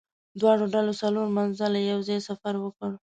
[0.39, 2.91] دواړو ډلو څلور منزله یو ځای سفر وکړ.